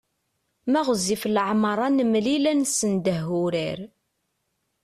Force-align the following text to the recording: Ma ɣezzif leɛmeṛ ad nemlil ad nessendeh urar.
Ma 0.71 0.79
ɣezzif 0.87 1.21
leɛmeṛ 1.35 1.77
ad 1.85 1.93
nemlil 1.97 2.43
ad 2.51 2.55
nessendeh 2.57 3.23
urar. 3.43 3.79